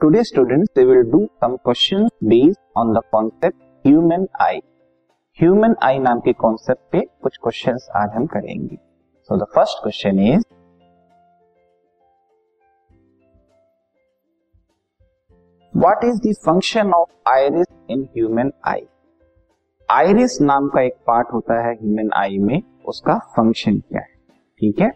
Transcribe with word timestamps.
Today 0.00 0.22
students 0.24 0.68
they 0.76 0.84
will 0.84 1.00
do 1.10 1.18
some 1.42 1.54
question 1.56 2.04
based 2.24 2.58
on 2.76 2.92
the 2.94 3.00
concept 3.12 3.56
human 3.86 4.26
eye 4.40 4.58
human 5.38 5.74
eye 5.82 5.98
नाम 5.98 6.20
के 6.20 6.32
concept 6.32 6.80
पे 6.92 7.00
कुछ 7.22 7.36
question 7.36 7.78
आज 7.96 8.10
हम 8.16 8.26
करेंगे। 8.26 8.76
So 8.76 9.36
the 9.36 9.46
first 9.54 9.82
question 9.82 10.20
is 10.20 10.44
what 15.74 16.04
is 16.04 16.20
the 16.28 16.34
function 16.44 16.92
of 16.92 17.30
iris 17.30 17.66
in 17.90 18.08
human 18.16 18.52
eye 18.66 18.86
iris 19.88 20.40
नाम 20.42 20.68
का 20.68 20.82
एक 20.82 20.96
पार्ट 21.06 21.32
होता 21.32 21.60
है 21.66 21.74
ह्यूमन 21.74 22.10
आई 22.16 22.38
में, 22.38 22.62
उसका 22.84 23.18
फ़ंक्शन 23.36 23.78
क्या 23.80 24.00
है? 24.00 24.14
ठीक 24.60 24.80
है? 24.80 24.90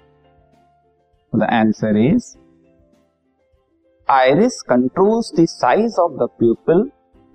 The 1.33 1.43
answer 1.43 1.97
is 1.97 2.37
iris 4.11 4.57
controls 4.73 5.29
the 5.39 5.45
size 5.47 5.95
of 6.05 6.11
the 6.13 6.29
pupil 6.43 6.81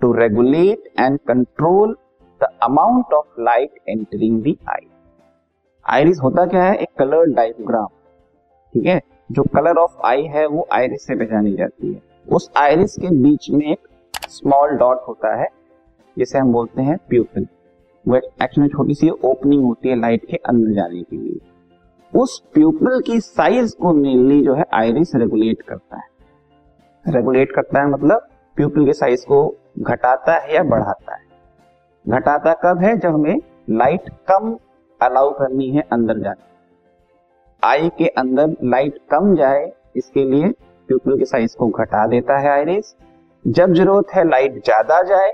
to 0.00 0.12
regulate 0.12 0.84
and 1.00 1.18
control 1.30 1.94
the 2.40 2.48
amount 2.68 3.14
of 3.16 3.24
light 3.48 3.72
entering 3.96 4.42
the 4.42 4.56
eye. 4.68 4.86
Iris 5.86 6.20
होता 6.22 6.46
क्या 6.46 6.62
है? 6.62 6.74
एक 6.74 6.88
कलर 6.98 7.24
डायग्राम 7.24 7.86
ठीक 8.74 8.86
है? 8.86 9.02
जो 9.32 9.42
कलर 9.42 9.76
ऑफ़ 9.76 9.96
आई 10.04 10.22
है, 10.22 10.46
वो 10.46 10.68
आयरिस 10.72 11.06
से 11.06 11.14
पहचानी 11.14 11.52
जाती 11.52 11.92
है। 11.92 12.02
उस 12.32 12.50
आयरिस 12.56 12.96
के 12.96 13.22
बीच 13.22 13.50
में 13.50 13.66
एक 13.66 13.88
स्मॉल 14.28 14.70
डॉट 14.70 14.98
होता 15.08 15.36
है, 15.36 15.48
जिसे 16.18 16.38
हम 16.38 16.52
बोलते 16.52 16.82
हैं 16.82 16.98
प्यूपिल 17.08 17.46
वो 18.08 18.16
एक्चुअली 18.16 18.68
छोटी 18.68 18.94
सी 18.94 19.10
ओपनिंग 19.10 19.64
होती 19.64 19.88
है 19.88 20.00
लाइट 20.00 20.24
के 20.24 20.36
अंदर 20.36 20.72
जाने 20.72 21.02
के 21.02 21.16
लिए। 21.16 21.40
उस 22.18 22.42
प्यूपिल 22.54 23.00
की 23.00 23.20
साइज़ 23.20 23.76
को 23.76 23.92
मेनली 23.92 24.44
जो 24.44 24.54
है 24.54 24.64
आयरिस 24.72 25.14
रेगुलेट 25.14 25.62
करता 25.62 25.96
है। 25.96 26.17
रेगुलेट 27.04 27.52
करता 27.52 27.80
है 27.80 27.88
मतलब 27.88 28.26
प्यूपिल 28.56 28.86
के 28.86 28.92
साइज़ 28.92 29.24
को 29.26 29.46
घटाता 29.80 30.32
है 30.34 30.54
या 30.54 30.62
बढ़ाता 30.64 31.14
है। 31.14 31.26
घटाता 32.04 32.52
कब 32.62 32.82
है? 32.82 32.96
जब 32.96 33.14
हमें 33.14 33.40
लाइट 33.70 34.08
कम 34.30 34.56
अलाउ 35.00 35.30
करनी 35.30 35.68
है 35.70 35.82
अंदर 35.92 36.18
जाने। 36.18 36.46
आई 37.62 37.88
के 37.98 38.06
अंदर 38.08 38.56
लाइट 38.64 38.98
कम 39.10 39.34
जाए, 39.36 39.70
इसके 39.96 40.24
लिए 40.24 40.48
प्यूपिल 40.88 41.18
के 41.18 41.24
साइज़ 41.24 41.56
को 41.56 41.68
घटा 41.68 42.06
देता 42.06 42.38
है 42.38 42.50
आइरिस 42.50 42.94
जब 43.44 43.72
ज़रूरत 43.72 44.14
है 44.14 44.28
लाइट 44.28 44.64
ज़्यादा 44.64 45.00
जाए, 45.02 45.30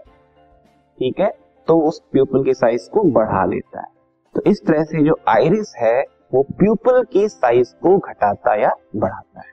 ठीक 0.98 1.20
है 1.20 1.32
तो 1.68 1.78
उस 1.78 2.00
प्यूपिल 2.12 2.44
के 2.44 2.54
साइज़ 2.54 2.88
को 2.90 3.02
बढ़ा 3.12 3.44
लेता 3.44 3.80
है। 3.80 3.86
तो 4.34 4.42
इस 4.46 4.64
तरह 4.66 4.84
से 4.84 5.02
जो 5.04 5.18
आइरिस 5.28 5.74
है, 5.76 6.00
वो 6.34 6.42
प्यूपिल 6.58 7.02
की 7.04 7.28
साइज़ 7.28 7.74
को 7.82 7.96
घटाता 7.98 8.54
या 8.54 8.70
बढ़ाता 8.96 9.40
है। 9.40 9.52